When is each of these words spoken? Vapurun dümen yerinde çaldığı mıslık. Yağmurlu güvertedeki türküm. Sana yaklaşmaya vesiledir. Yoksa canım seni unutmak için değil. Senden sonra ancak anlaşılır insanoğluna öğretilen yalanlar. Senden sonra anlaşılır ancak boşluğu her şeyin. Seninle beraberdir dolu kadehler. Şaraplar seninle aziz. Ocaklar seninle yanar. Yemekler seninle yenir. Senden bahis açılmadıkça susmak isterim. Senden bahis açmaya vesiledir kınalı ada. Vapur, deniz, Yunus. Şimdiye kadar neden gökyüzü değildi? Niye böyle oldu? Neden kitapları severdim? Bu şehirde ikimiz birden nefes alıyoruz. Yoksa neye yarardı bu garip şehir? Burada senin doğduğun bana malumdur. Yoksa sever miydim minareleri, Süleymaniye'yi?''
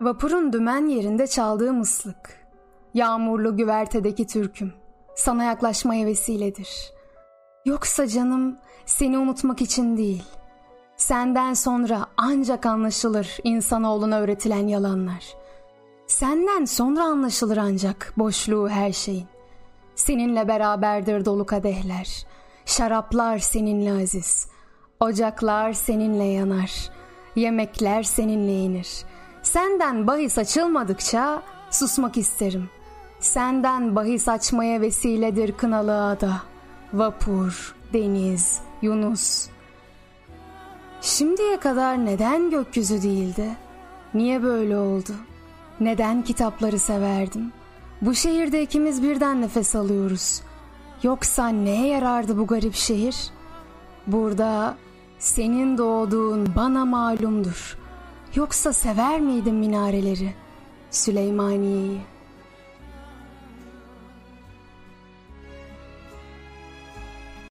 Vapurun 0.00 0.52
dümen 0.52 0.86
yerinde 0.86 1.26
çaldığı 1.26 1.72
mıslık. 1.72 2.46
Yağmurlu 2.94 3.56
güvertedeki 3.56 4.26
türküm. 4.26 4.72
Sana 5.14 5.44
yaklaşmaya 5.44 6.06
vesiledir. 6.06 6.92
Yoksa 7.64 8.06
canım 8.06 8.58
seni 8.86 9.18
unutmak 9.18 9.62
için 9.62 9.96
değil. 9.96 10.24
Senden 10.96 11.54
sonra 11.54 12.06
ancak 12.16 12.66
anlaşılır 12.66 13.38
insanoğluna 13.44 14.20
öğretilen 14.20 14.66
yalanlar. 14.66 15.39
Senden 16.10 16.64
sonra 16.64 17.04
anlaşılır 17.04 17.56
ancak 17.56 18.12
boşluğu 18.16 18.68
her 18.68 18.92
şeyin. 18.92 19.26
Seninle 19.94 20.48
beraberdir 20.48 21.24
dolu 21.24 21.46
kadehler. 21.46 22.26
Şaraplar 22.66 23.38
seninle 23.38 24.02
aziz. 24.02 24.48
Ocaklar 25.00 25.72
seninle 25.72 26.24
yanar. 26.24 26.90
Yemekler 27.36 28.02
seninle 28.02 28.52
yenir. 28.52 29.04
Senden 29.42 30.06
bahis 30.06 30.38
açılmadıkça 30.38 31.42
susmak 31.70 32.16
isterim. 32.16 32.70
Senden 33.20 33.96
bahis 33.96 34.28
açmaya 34.28 34.80
vesiledir 34.80 35.52
kınalı 35.52 36.04
ada. 36.04 36.42
Vapur, 36.92 37.74
deniz, 37.92 38.60
Yunus. 38.82 39.48
Şimdiye 41.00 41.60
kadar 41.60 42.06
neden 42.06 42.50
gökyüzü 42.50 43.02
değildi? 43.02 43.56
Niye 44.14 44.42
böyle 44.42 44.78
oldu? 44.78 45.12
Neden 45.80 46.22
kitapları 46.22 46.78
severdim? 46.78 47.52
Bu 48.02 48.14
şehirde 48.14 48.62
ikimiz 48.62 49.02
birden 49.02 49.42
nefes 49.42 49.76
alıyoruz. 49.76 50.42
Yoksa 51.02 51.48
neye 51.48 51.86
yarardı 51.86 52.38
bu 52.38 52.46
garip 52.46 52.74
şehir? 52.74 53.16
Burada 54.06 54.76
senin 55.18 55.78
doğduğun 55.78 56.48
bana 56.56 56.84
malumdur. 56.84 57.78
Yoksa 58.34 58.72
sever 58.72 59.20
miydim 59.20 59.56
minareleri, 59.56 60.34
Süleymaniye'yi?'' 60.90 62.19